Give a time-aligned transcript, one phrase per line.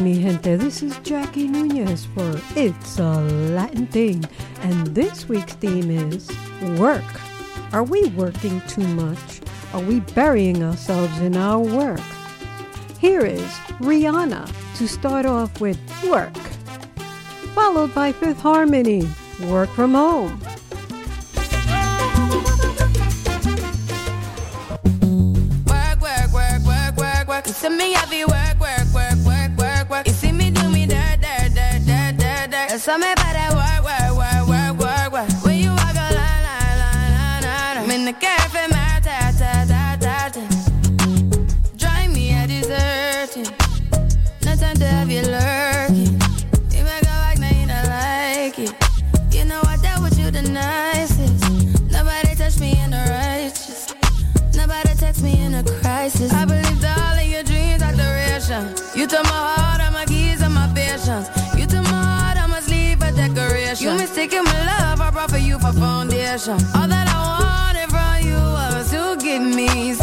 [0.00, 3.20] Mi gente, this is Jackie Nunez for It's a
[3.54, 4.24] Latin Thing,
[4.62, 6.28] and this week's theme is
[6.78, 7.04] work.
[7.72, 9.40] Are we working too much?
[9.72, 12.00] Are we burying ourselves in our work?
[12.98, 13.48] Here is
[13.80, 15.78] Rihanna to start off with
[16.08, 16.36] work,
[17.54, 19.08] followed by Fifth Harmony,
[19.46, 20.40] work from home.
[25.66, 27.44] Work, work, work, work, work, work.
[27.44, 28.83] To me, I be work, work
[29.94, 30.06] work.
[30.08, 32.68] You see me do me dirt, dirt, dirt, dirt, dirt, dirt.
[32.72, 35.30] And so me better work, work, work, work, work, work.
[35.44, 37.76] When you walk a line, line, line, line, line.
[37.78, 40.44] I'm in the cafe, my ta, ta, ta, ta, ta.
[41.76, 43.46] Drive me, I desert you.
[44.44, 46.14] No time to have you lurking.
[46.74, 48.72] You make a like, now you don't like it.
[49.34, 51.44] You know I dealt with you the nicest.
[51.92, 53.94] Nobody touched me in the righteous.
[54.56, 56.32] Nobody text me in a crisis.
[56.32, 58.62] I believe all of your dreams are the duration.
[58.98, 59.43] You took my
[66.34, 66.58] pleasure.
[66.74, 69.93] All that I wanted from you was to give me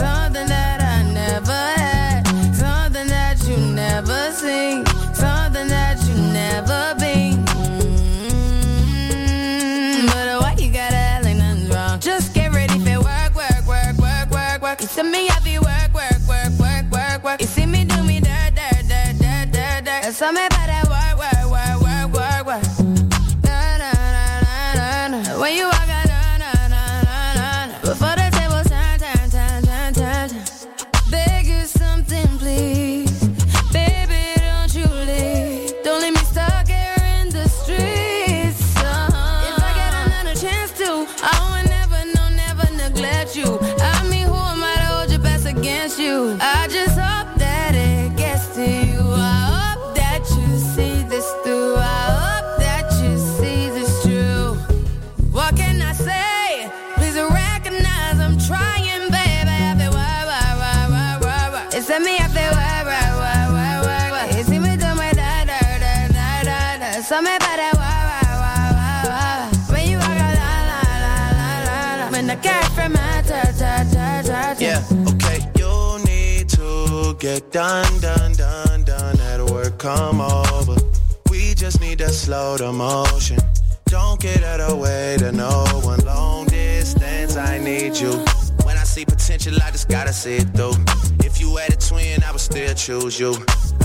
[92.81, 93.31] choose you.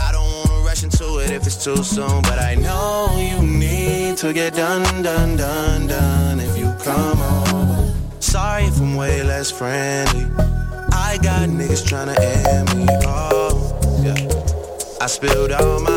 [0.00, 4.16] I don't wanna rush into it if it's too soon, but I know you need
[4.18, 7.94] to get done, done, done, done if you come over.
[8.20, 10.24] Sorry if I'm way less friendly.
[10.92, 13.58] I got niggas tryna end me off.
[14.02, 15.02] Yeah.
[15.04, 15.95] I spilled all my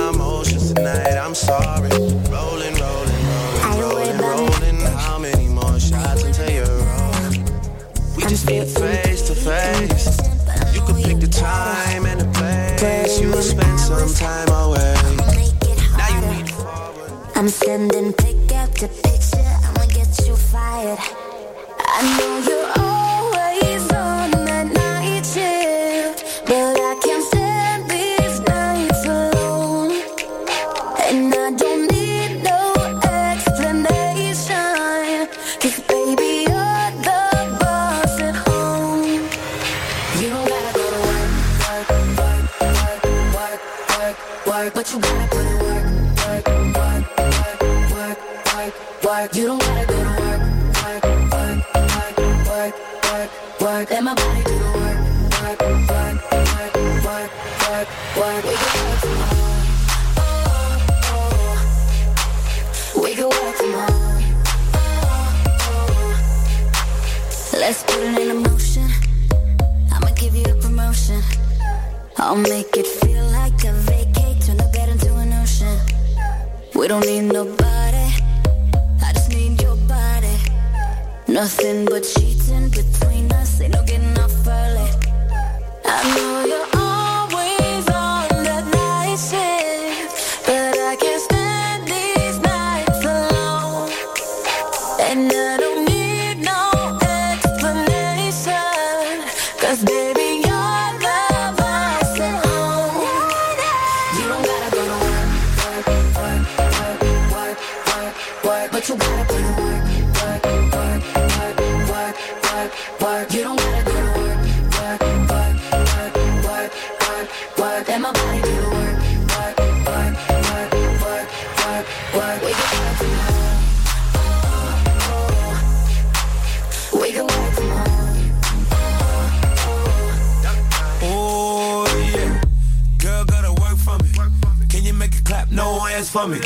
[135.99, 136.39] this for me.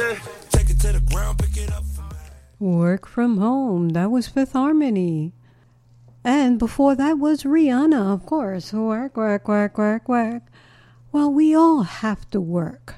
[0.49, 1.83] Take it to the ground, pick it up.
[2.59, 3.89] Work from home.
[3.89, 5.33] That was Fifth Harmony.
[6.23, 8.73] And before that was Rihanna, of course.
[8.73, 10.43] Work, work, work, work, work.
[11.11, 12.95] Well, we all have to work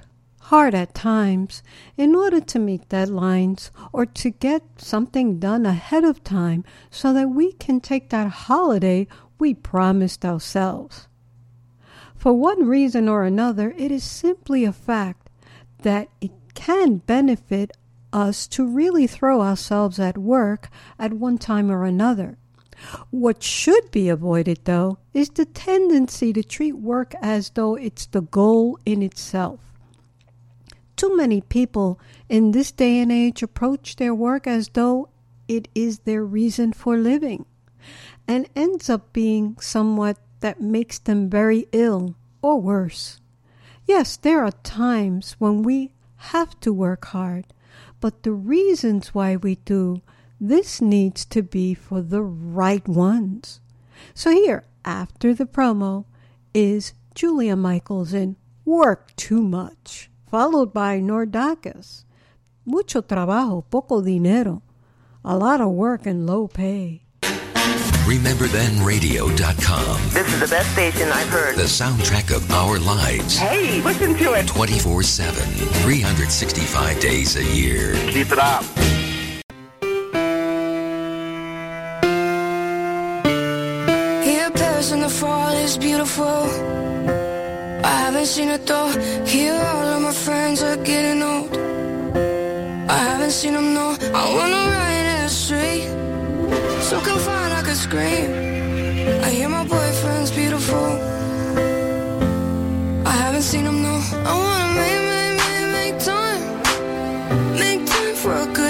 [0.50, 1.64] hard at times
[1.98, 7.30] in order to meet deadlines or to get something done ahead of time so that
[7.30, 9.08] we can take that holiday
[9.40, 11.08] we promised ourselves.
[12.16, 15.25] For one reason or another, it is simply a fact
[15.86, 17.70] that it can benefit
[18.12, 22.40] us to really throw ourselves at work at one time or another.
[23.12, 28.24] What should be avoided, though, is the tendency to treat work as though it's the
[28.24, 29.60] goal in itself.
[30.96, 32.00] Too many people
[32.30, 35.10] in this day and age approach their work as though
[35.48, 37.46] it is their reason for living,
[38.28, 43.20] and ends up being somewhat that makes them very ill or worse.
[43.88, 45.92] Yes, there are times when we
[46.34, 47.46] have to work hard,
[48.02, 50.02] but the reasons why we do
[50.40, 53.62] this needs to be for the right ones.
[54.14, 56.06] So here, after the promo,
[56.54, 58.36] is Julia Michaels in
[58.66, 62.06] Work Too Much, followed by Nordakis.
[62.66, 64.64] Mucho trabajo, poco dinero.
[65.24, 67.05] A lot of work and low pay.
[68.06, 69.98] RememberThenRadio.com.
[70.14, 71.56] This is the best station I've heard.
[71.56, 73.36] The soundtrack of our lives.
[73.36, 74.46] Hey, listen to it.
[74.46, 75.44] 24 7,
[75.82, 77.96] 365 days a year.
[78.12, 78.64] Keep it up.
[84.24, 86.46] Here, Paris in the fall is beautiful.
[87.84, 88.92] I haven't seen it though.
[89.26, 91.58] Here, all of my friends are getting old.
[92.88, 93.98] I haven't seen them no.
[94.14, 96.06] I wanna ride in the street.
[96.90, 98.30] So confined I could scream.
[99.26, 100.88] I hear my boyfriend's beautiful.
[103.12, 104.00] I haven't seen him, know.
[104.30, 106.44] I wanna make, make, make, make time.
[107.64, 108.65] Make time for a good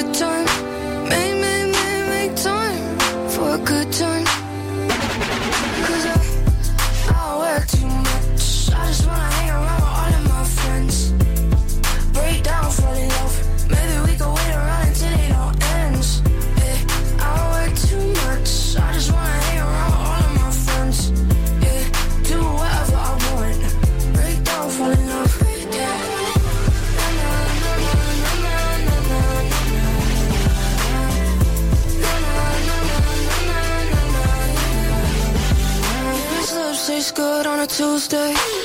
[37.67, 38.64] Tuesday.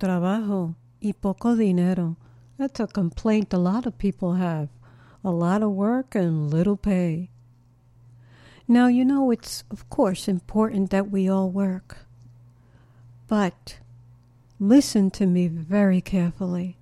[0.00, 2.16] Trabajo y poco dinero.
[2.58, 4.68] That's a complaint a lot of people have.
[5.22, 7.30] A lot of work and little pay.
[8.66, 12.06] Now, you know, it's of course important that we all work.
[13.28, 13.78] But
[14.58, 16.78] listen to me very carefully.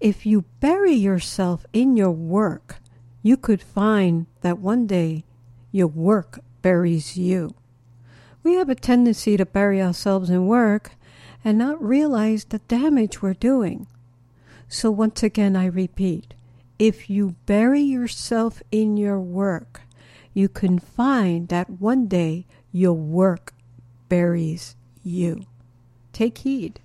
[0.00, 2.76] If you bury yourself in your work,
[3.22, 5.24] you could find that one day
[5.70, 7.54] your work buries you.
[8.42, 10.92] We have a tendency to bury ourselves in work
[11.44, 13.86] and not realize the damage we're doing.
[14.68, 16.34] So, once again, I repeat
[16.78, 19.82] if you bury yourself in your work,
[20.34, 23.54] you can find that one day your work
[24.08, 25.46] buries you.
[26.12, 26.80] Take heed.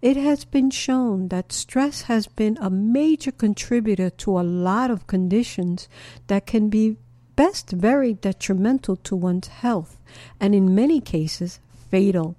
[0.00, 5.06] It has been shown that stress has been a major contributor to a lot of
[5.06, 5.88] conditions
[6.28, 6.96] that can be
[7.34, 10.00] best very detrimental to one's health
[10.40, 12.36] and in many cases fatal.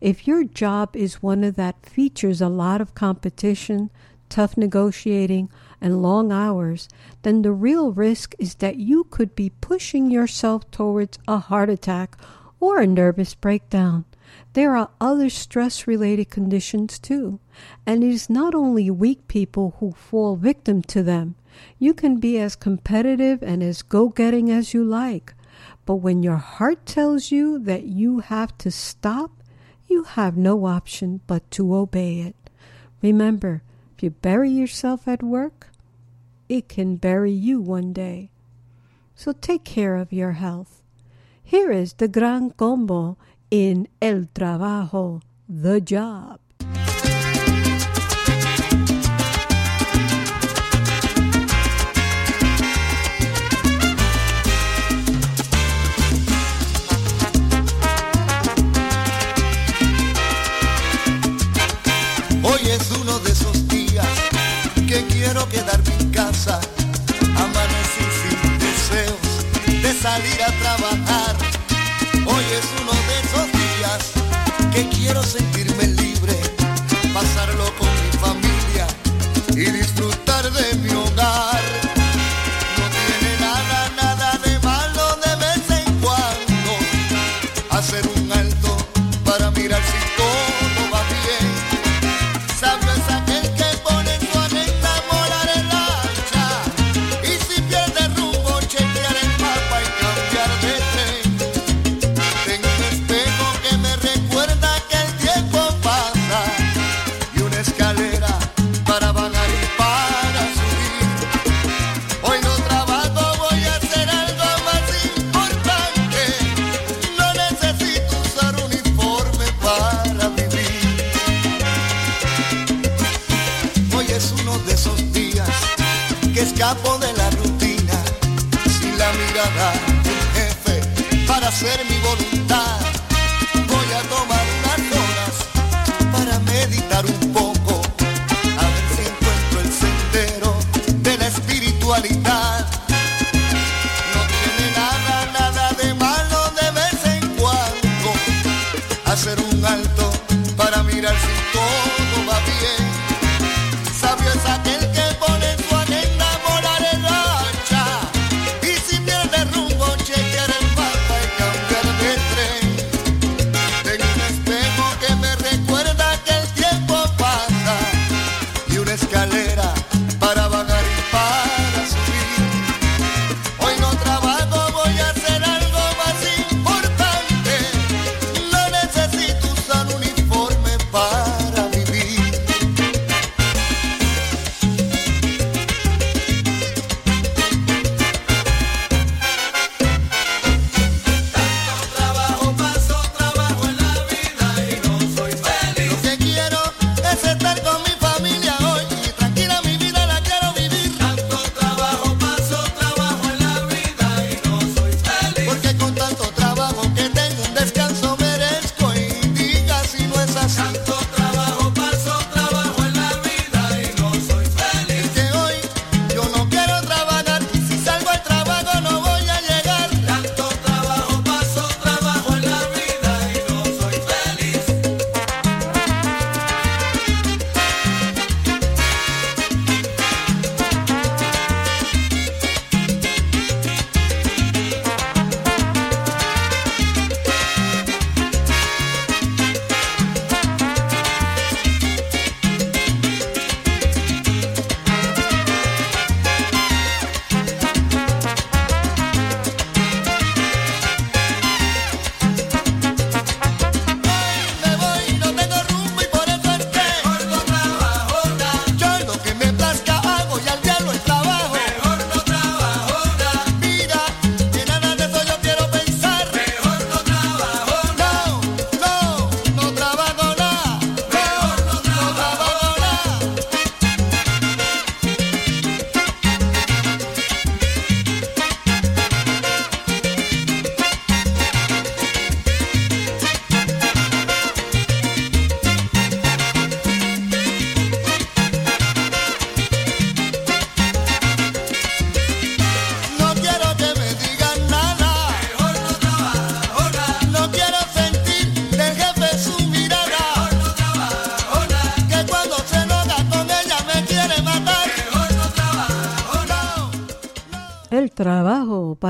[0.00, 3.90] If your job is one of that features a lot of competition,
[4.28, 5.48] tough negotiating,
[5.80, 6.88] and long hours,
[7.22, 12.16] then the real risk is that you could be pushing yourself towards a heart attack
[12.60, 14.04] or a nervous breakdown.
[14.52, 17.40] There are other stress related conditions too,
[17.86, 21.36] and it is not only weak people who fall victim to them.
[21.78, 25.34] You can be as competitive and as go getting as you like,
[25.86, 29.35] but when your heart tells you that you have to stop,
[29.88, 32.36] you have no option but to obey it.
[33.02, 33.62] Remember,
[33.96, 35.68] if you bury yourself at work,
[36.48, 38.30] it can bury you one day.
[39.14, 40.82] So take care of your health.
[41.42, 43.16] Here is the Gran Combo
[43.50, 46.40] in El Trabajo, The Job.
[66.46, 66.60] Casa.
[68.22, 71.36] Sin deseos de salir a trabajar.
[72.26, 74.02] Hoy es uno de esos días
[74.72, 76.34] que quiero sentirme libre,
[77.12, 78.86] pasarlo con mi familia
[79.50, 81.15] y disfrutar de mi hogar.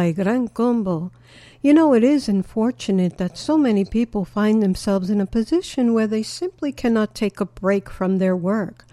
[0.06, 1.10] By Gran Combo.
[1.60, 6.06] You know, it is unfortunate that so many people find themselves in a position where
[6.06, 8.84] they simply cannot take a break from their work.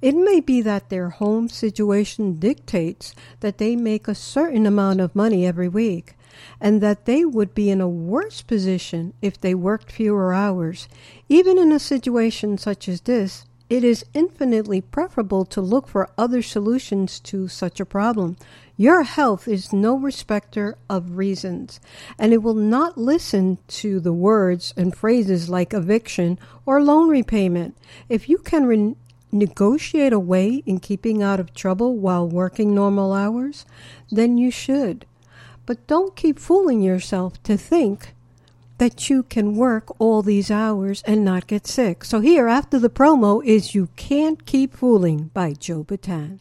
[0.00, 5.14] It may be that their home situation dictates that they make a certain amount of
[5.14, 6.14] money every week,
[6.58, 10.88] and that they would be in a worse position if they worked fewer hours.
[11.28, 16.40] Even in a situation such as this, it is infinitely preferable to look for other
[16.42, 18.36] solutions to such a problem.
[18.76, 21.78] Your health is no respecter of reasons,
[22.18, 27.76] and it will not listen to the words and phrases like eviction or loan repayment.
[28.08, 28.96] If you can re-
[29.30, 33.66] negotiate a way in keeping out of trouble while working normal hours,
[34.10, 35.04] then you should.
[35.66, 38.14] But don't keep fooling yourself to think
[38.78, 42.04] that you can work all these hours and not get sick.
[42.04, 46.40] So, here after the promo is You Can't Keep Fooling by Joe Bataan.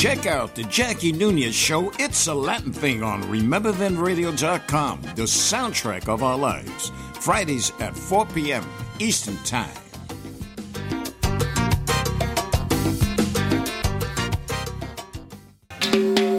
[0.00, 6.22] Check out the Jackie Nunez show, It's a Latin Thing on RememberThenRadio.com, the soundtrack of
[6.22, 6.90] our lives.
[7.20, 8.64] Fridays at 4 p.m.
[8.98, 9.68] Eastern Time.
[15.92, 16.29] You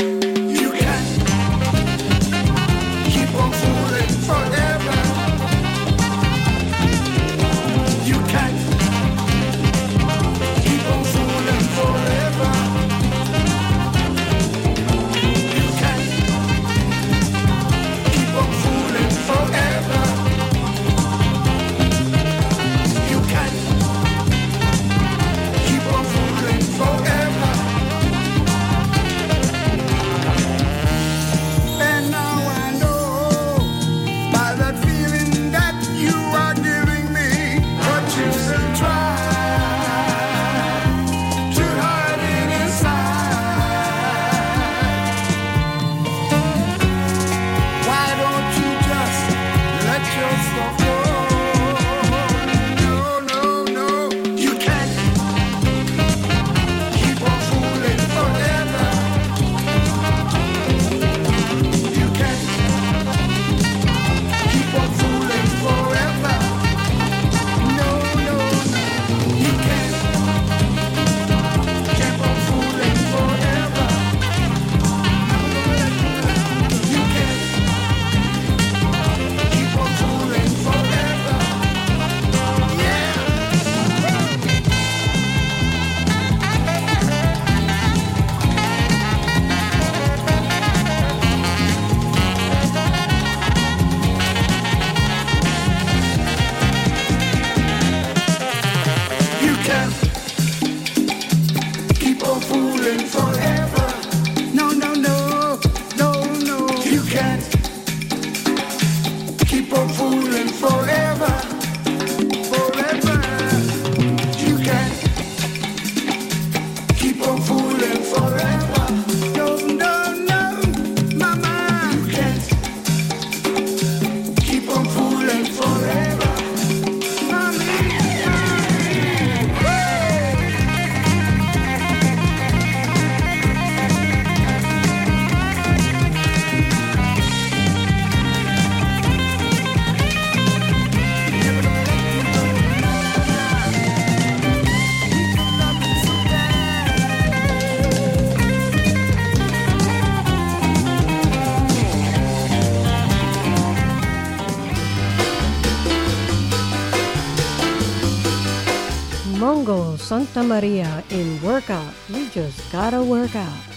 [160.12, 161.94] Santa Maria in Workout.
[162.10, 163.71] You just gotta work out.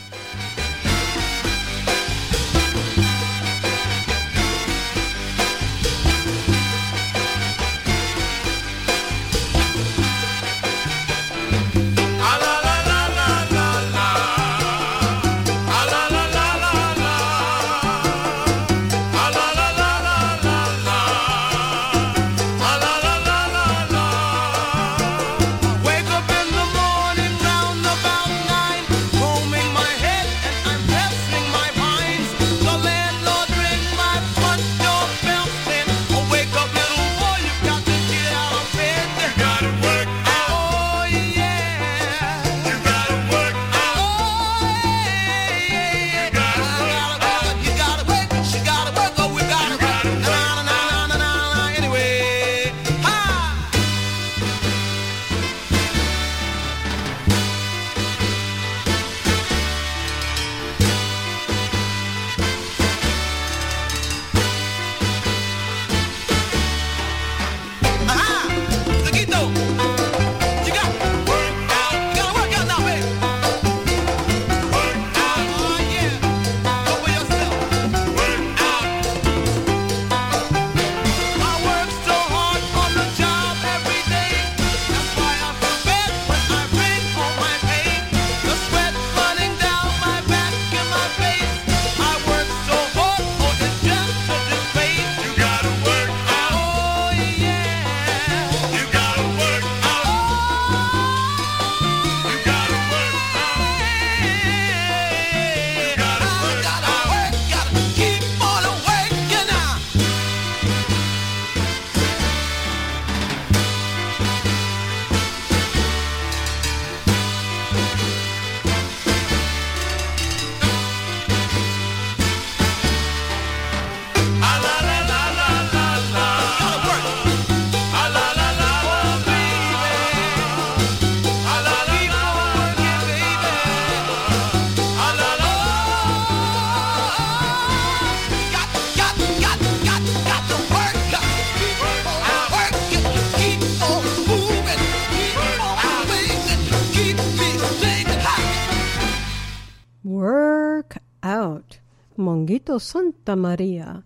[152.78, 154.04] Santa Maria.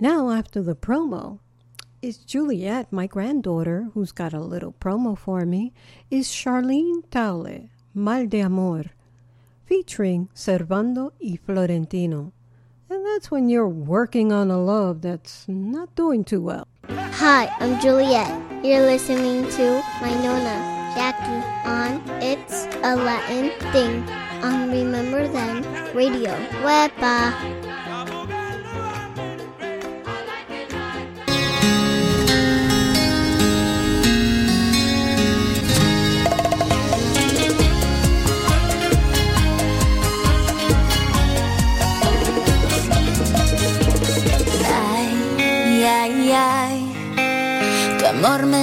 [0.00, 1.40] Now, after the promo,
[2.00, 5.72] is Juliet, my granddaughter, who's got a little promo for me,
[6.10, 8.84] is Charlene Taule, Mal de Amor,
[9.66, 12.32] featuring Servando y Florentino.
[12.90, 16.66] And that's when you're working on a love that's not doing too well.
[16.88, 18.30] Hi, I'm Juliet.
[18.64, 24.08] You're listening to my Nona, Jackie, on It's a Latin Thing
[24.42, 25.62] on Remember Then
[25.94, 26.30] Radio.
[26.62, 27.67] Wepa.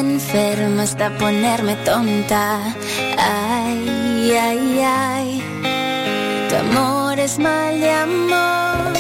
[0.04, 2.60] Me enferma hasta ponerme tonta.
[3.18, 5.44] Ay, ay, ay.
[6.50, 8.94] Tu amor es mal de amor.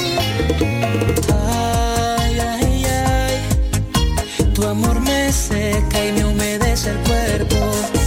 [1.48, 4.54] Ay, ay, ay.
[4.54, 8.05] Tu amor me seca y me humedece el cuerpo.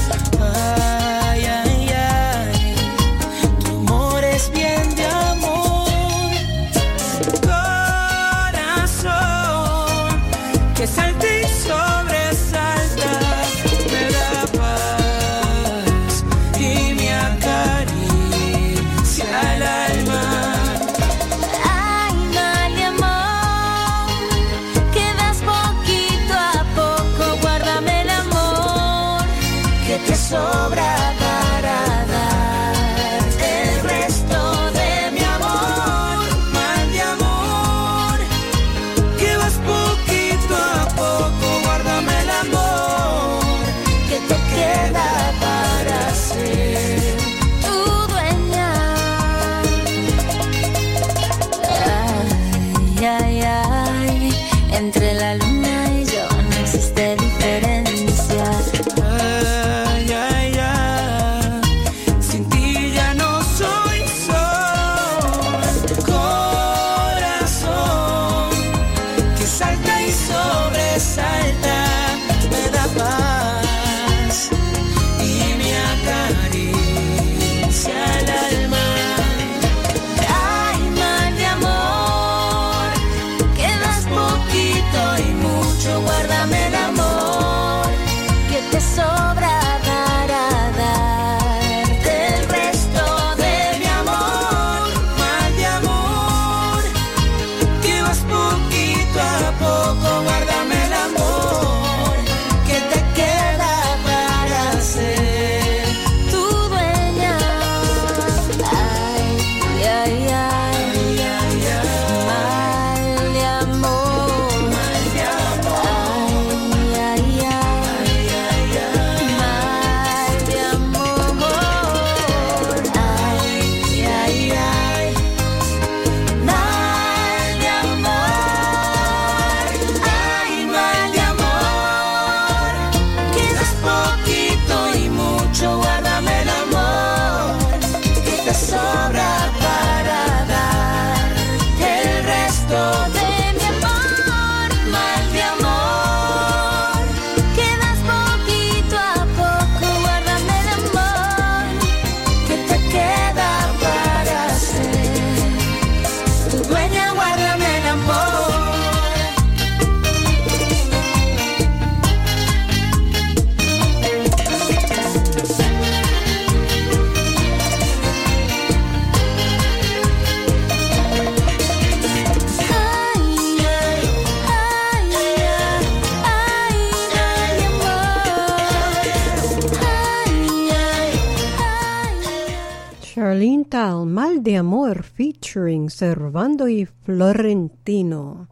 [186.39, 188.49] Featuring Servando y Florentino.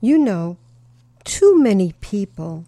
[0.00, 0.56] You know,
[1.24, 2.64] too many people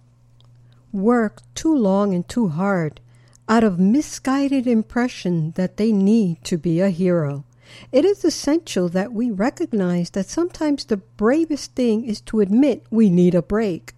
[0.92, 3.00] work too long and too hard
[3.48, 7.44] out of misguided impression that they need to be a hero.
[7.92, 13.10] It is essential that we recognize that sometimes the bravest thing is to admit we
[13.10, 13.94] need a break.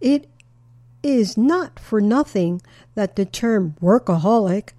[0.00, 0.28] It
[1.02, 2.60] is not for nothing
[2.94, 4.70] that the term workaholic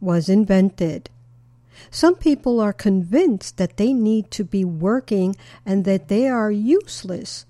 [0.00, 1.10] was invented.
[1.90, 7.46] Some people are convinced that they need to be working and that they are useless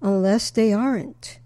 [0.00, 1.38] unless they aren't.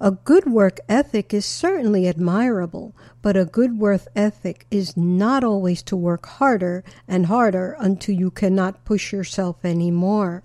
[0.00, 5.82] A good work ethic is certainly admirable, but a good work ethic is not always
[5.84, 10.42] to work harder and harder until you cannot push yourself anymore.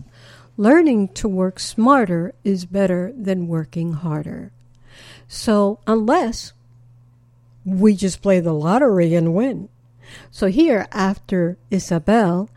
[0.58, 4.52] Learning to work smarter is better than working harder.
[5.28, 6.54] So, unless
[7.65, 9.70] we just play the lottery and win.
[10.32, 12.50] So, here after Isabel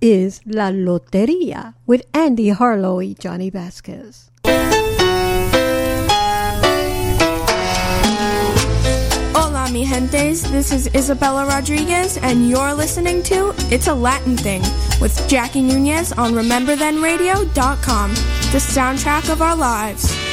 [0.00, 4.30] is La Loteria with Andy Harlow and Johnny Vasquez.
[9.34, 10.42] Hola, mi gentes.
[10.50, 14.62] This is Isabella Rodriguez, and you're listening to It's a Latin Thing
[15.00, 20.27] with Jackie Nunez on RememberThenRadio.com, the soundtrack of our lives.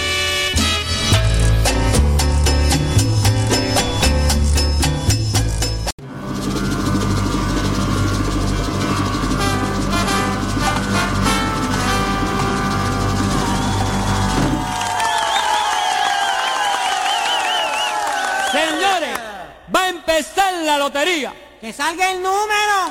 [20.77, 21.33] La lotería.
[21.61, 22.89] Que salga el número.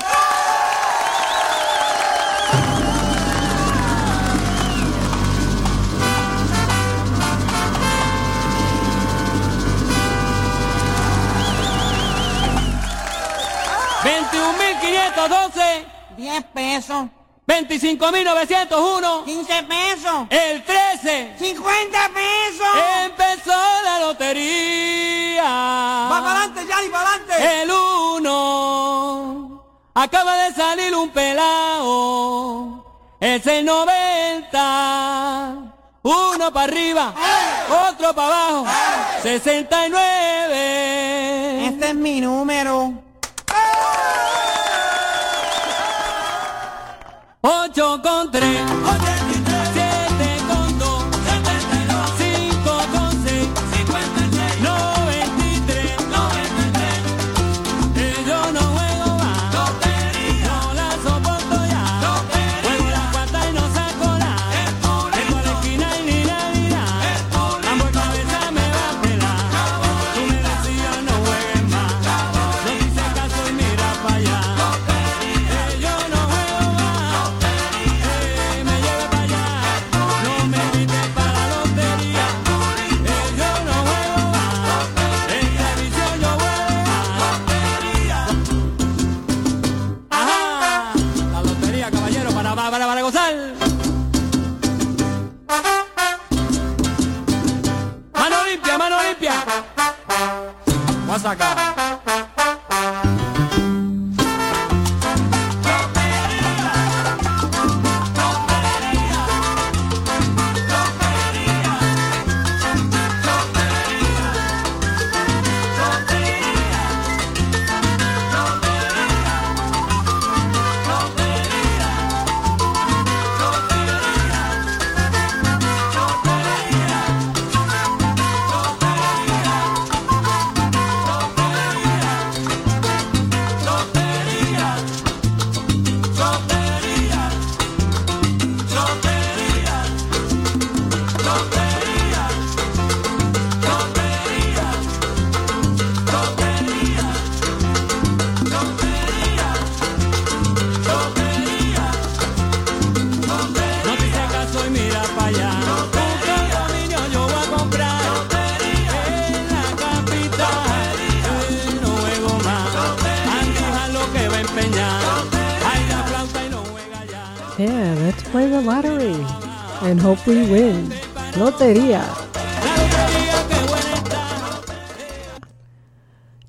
[14.03, 15.87] $21,512.
[16.17, 17.07] 10 pesos.
[17.47, 19.25] 25.901.
[19.25, 20.27] 15 pesos.
[20.31, 21.35] El 13.
[21.39, 22.67] 50 pesos.
[23.05, 23.53] Empezó
[23.85, 25.45] la lotería.
[25.45, 27.63] Va para adelante, Yari, para adelante.
[27.63, 29.63] El 1.
[29.95, 32.85] Acaba de salir un pelao.
[33.21, 35.57] Es el 90.
[36.03, 37.15] Uno para arriba,
[37.89, 38.67] otro para abajo.
[39.23, 41.67] 69.
[41.67, 43.04] Este es mi número.
[47.47, 49.14] 8 con 3,
[101.25, 101.64] Azagal.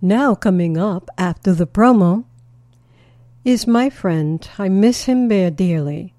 [0.01, 2.25] Now, coming up after the promo
[3.45, 4.45] is my friend.
[4.59, 6.13] I miss him very dearly.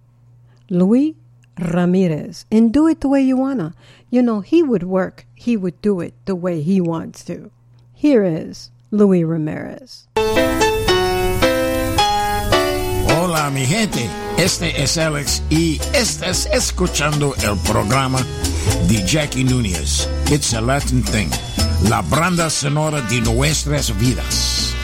[0.71, 1.15] Luis
[1.61, 2.47] Ramirez.
[2.51, 3.75] And do it the way you wanna.
[4.09, 7.51] You know, he would work, he would do it the way he wants to.
[7.93, 10.09] Here is Luis Ramirez.
[13.09, 18.25] Hola mi gente, este es Alex y estás escuchando el programa
[18.89, 20.09] de Jackie Núñez.
[20.31, 21.31] It's a Latin Thing,
[21.89, 24.75] la banda sonora de nuestras vidas.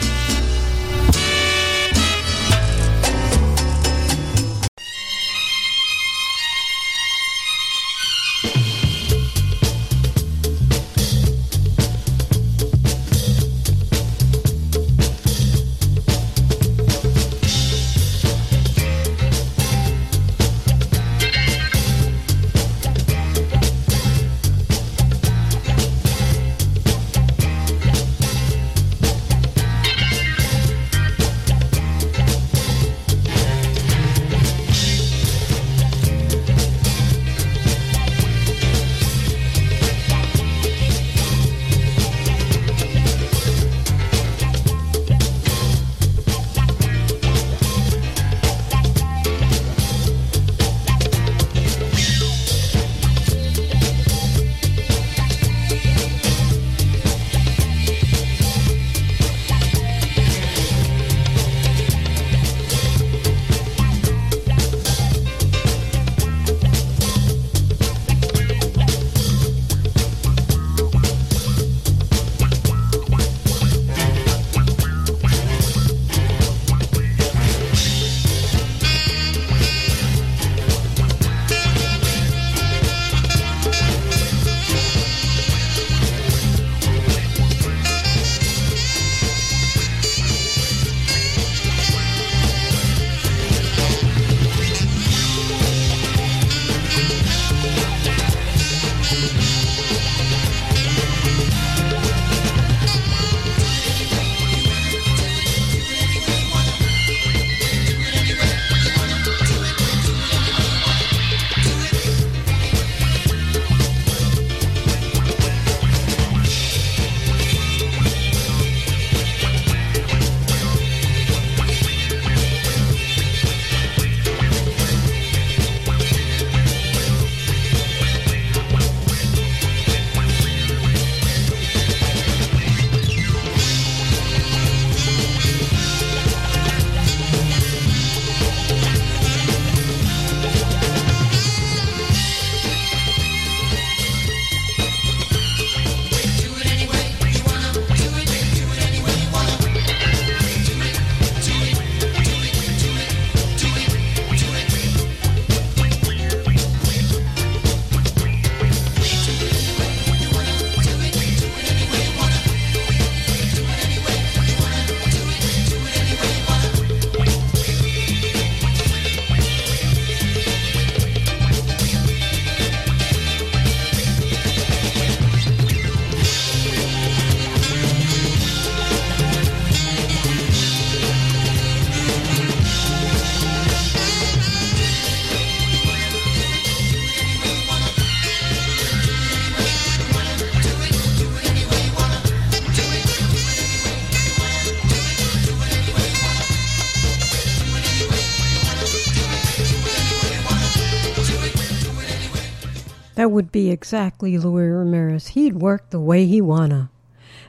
[203.32, 205.28] would be exactly Louis Ramirez.
[205.28, 206.90] He'd work the way he wanna.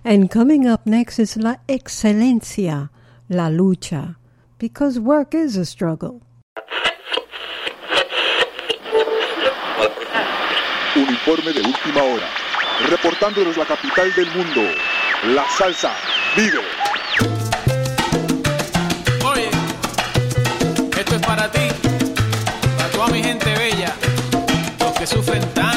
[0.03, 2.89] And coming up next is La Excelencia,
[3.29, 4.15] La Lucha,
[4.57, 6.21] because work is a struggle.
[10.95, 12.27] Uniforme de última hora,
[12.89, 14.61] reportándonos la capital del mundo,
[15.33, 15.91] La Salsa
[16.35, 16.59] vive.
[19.25, 19.49] Oye,
[20.97, 21.67] esto es para ti,
[22.77, 23.93] para toda mi gente bella,
[24.79, 25.72] los que sufren tanto.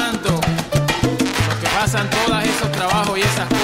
[3.16, 3.55] y esas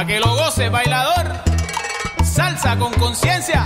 [0.00, 1.30] Pa' que lo goce, bailador.
[2.24, 3.59] Salsa con conciencia.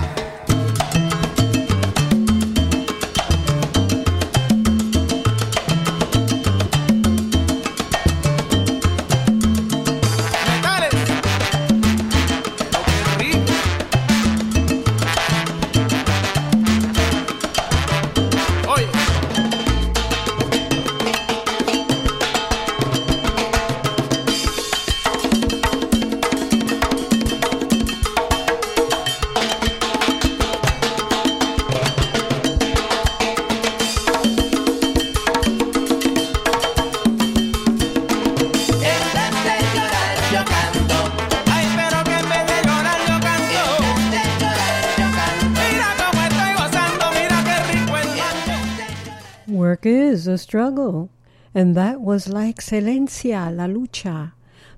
[52.15, 54.35] was La Excelencia, La Lucha.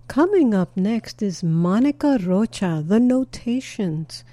[0.08, 4.24] Coming up next is Monica Rocha, The Notations.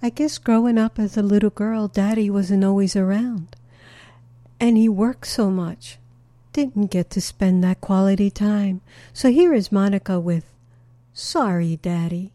[0.00, 3.56] I guess growing up as a little girl, Daddy wasn't always around.
[4.60, 5.98] And he worked so much,
[6.52, 8.82] didn't get to spend that quality time.
[9.12, 10.44] So here is Monica with
[11.12, 12.33] Sorry, Daddy.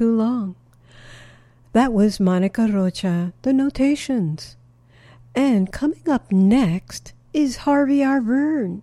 [0.00, 0.56] Too long.
[1.74, 4.56] That was Monica Rocha, the notations.
[5.34, 8.80] And coming up next is Harvey Averne.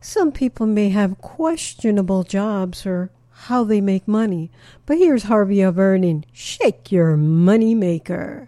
[0.00, 3.10] Some people may have questionable jobs or
[3.48, 4.52] how they make money,
[4.86, 8.46] but here's Harvey Averne in Shake Your Money Maker.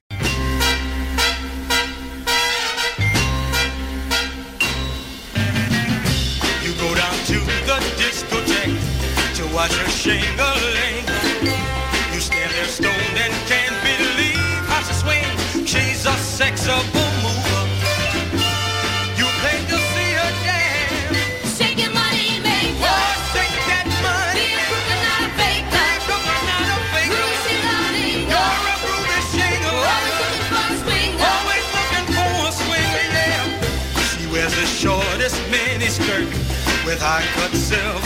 [6.63, 10.56] You go down to the discotheque to watch her shingling.
[16.75, 17.65] Mover.
[19.17, 21.61] You pay to see her dance.
[21.79, 22.91] Your money maker.
[22.91, 24.41] Oh, shake that money.
[24.41, 25.89] Be a crooked, not a faker.
[26.07, 27.15] Crooked, not a faker.
[27.15, 28.43] Groovy shingle-lingo.
[28.83, 29.79] You're a shingle.
[29.95, 31.23] Always looking for a swinger.
[31.23, 33.47] Always looking for a swinger, yeah.
[34.11, 36.27] She wears the shortest mini skirt
[36.83, 38.06] with high cut silver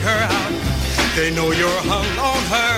[0.00, 0.52] dig her out.
[1.16, 2.74] They know you're hung on her.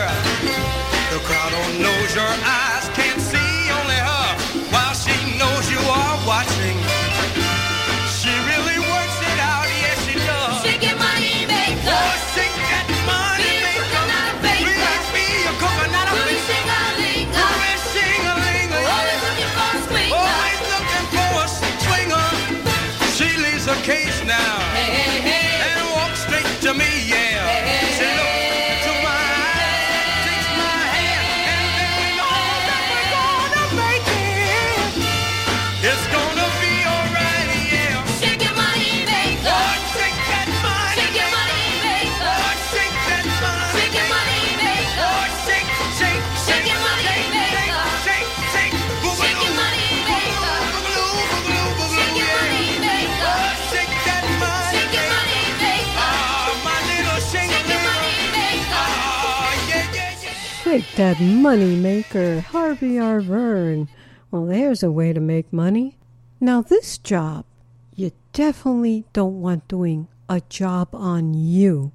[1.13, 4.31] The crowd all knows your eyes can't see only her.
[4.71, 6.62] While she knows you are watching.
[60.73, 63.89] Shake that money maker, Harvey Averne.
[64.31, 65.99] Well, there's a way to make money.
[66.41, 67.45] Now, this job,
[67.95, 71.93] you definitely don't want doing a job on you.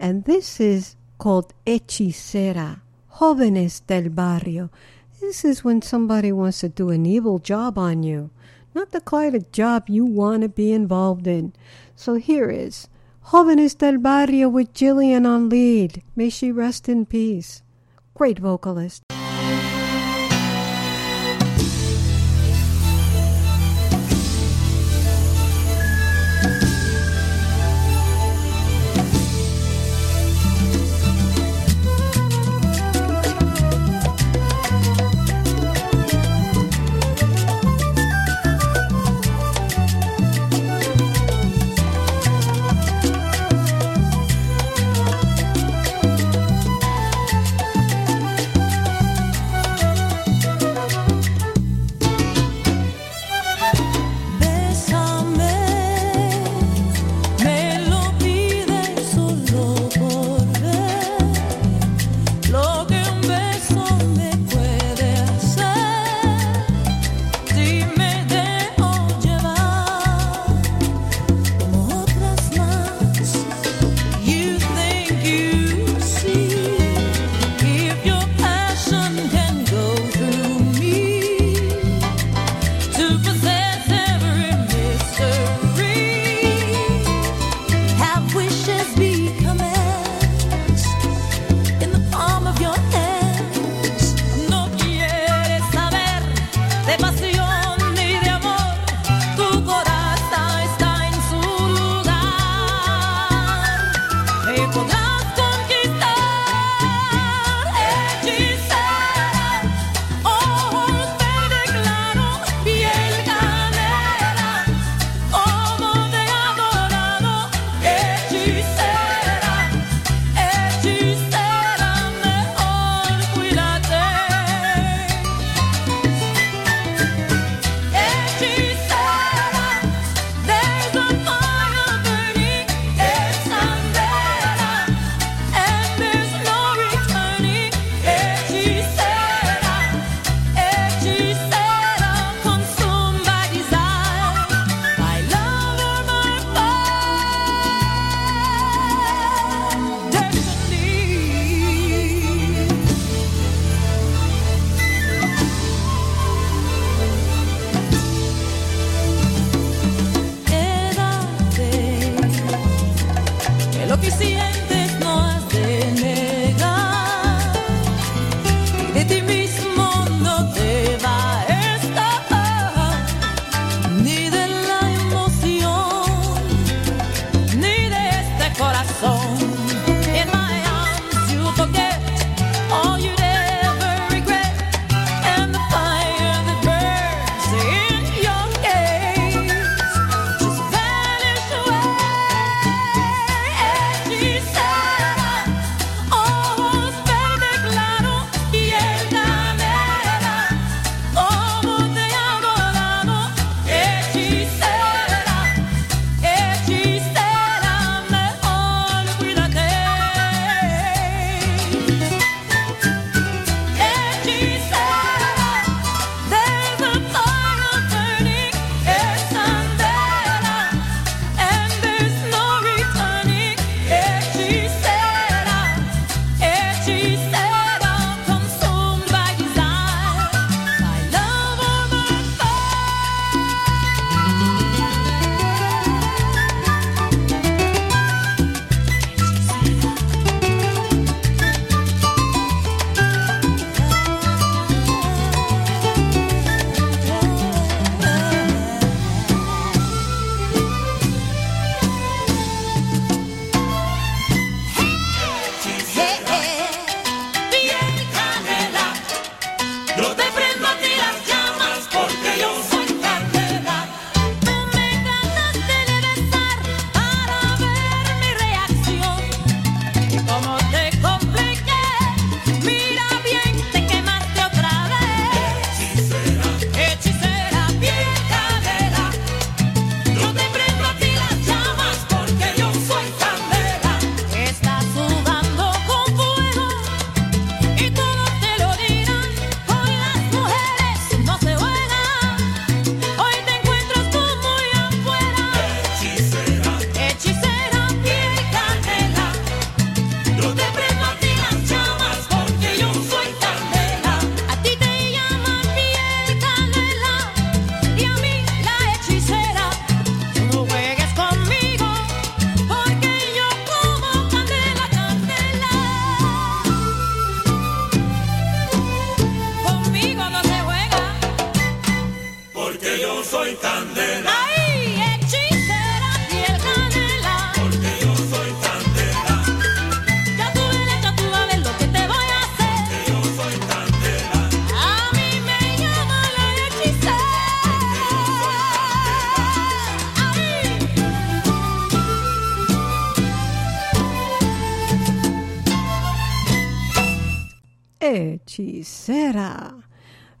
[0.00, 2.80] And this is called hechicera,
[3.14, 4.70] jóvenes del barrio.
[5.20, 8.30] This is when somebody wants to do an evil job on you,
[8.74, 11.52] not the kind of job you want to be involved in.
[11.94, 12.88] So here is
[13.26, 16.02] Jóvenes del Barrio with Jillian on lead.
[16.16, 17.62] May she rest in peace.
[18.16, 19.05] Great vocalist.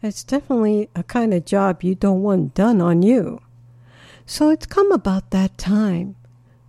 [0.02, 3.40] It's definitely a kind of job you don't want done on you.
[4.26, 6.16] So it's come about that time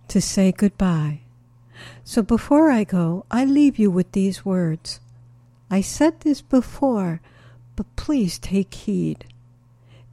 [0.08, 1.20] to say goodbye.
[2.04, 5.00] So before I go, I leave you with these words.
[5.70, 7.20] I said this before,
[7.76, 9.26] but please take heed.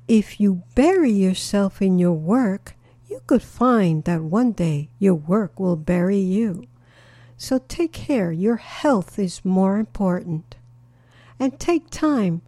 [0.08, 2.76] If you bury yourself in your work,
[3.10, 6.68] you could find that one day your work will bury you.
[7.38, 10.56] So take care, your health is more important.
[11.40, 12.42] And take time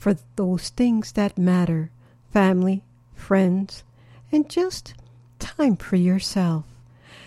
[0.00, 1.90] for those things that matter
[2.32, 2.82] family,
[3.14, 3.84] friends,
[4.32, 4.94] and just
[5.38, 6.64] time for yourself.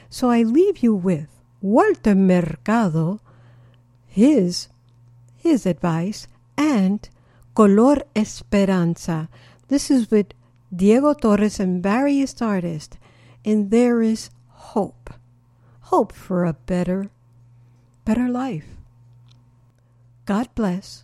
[0.10, 1.28] So I leave you with
[1.62, 3.20] Walter Mercado,
[4.08, 4.70] his,
[5.38, 7.08] his advice, and
[7.54, 9.30] Color Esperanza.
[9.68, 10.34] This is with
[10.76, 12.98] Diego Torres and various artists,
[13.46, 14.32] and there is
[14.74, 15.14] hope.
[15.94, 17.12] Hope for a better,
[18.04, 18.66] better life.
[20.26, 21.03] God bless.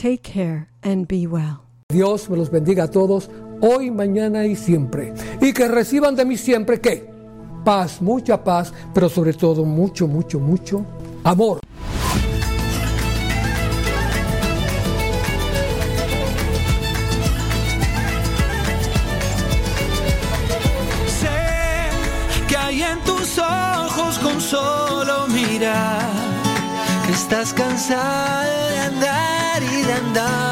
[0.00, 1.64] Take care and be well.
[1.88, 3.28] Dios me los bendiga a todos,
[3.60, 5.12] hoy, mañana y siempre.
[5.40, 7.10] Y que reciban de mí siempre qué?
[7.64, 10.86] Paz, mucha paz, pero sobre todo mucho, mucho, mucho
[11.24, 11.58] amor.
[21.08, 26.08] Sé que hay en tus ojos con solo mirar
[27.04, 28.67] que estás cansada
[30.08, 30.47] andar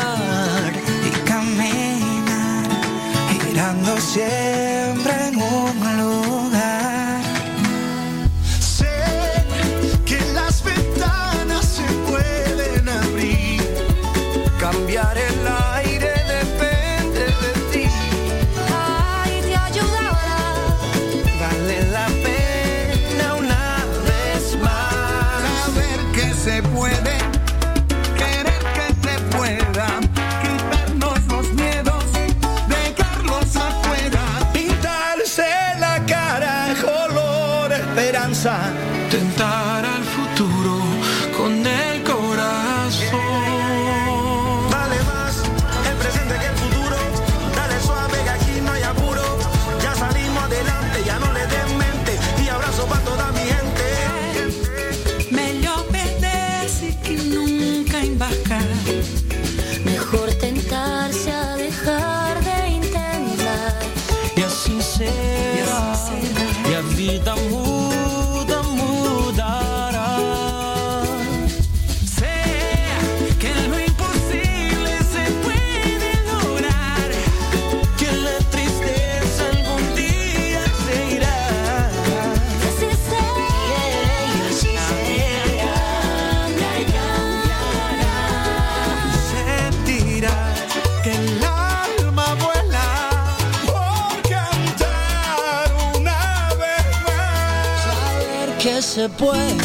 [98.97, 99.59] se puede,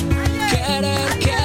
[0.49, 1.40] querer que.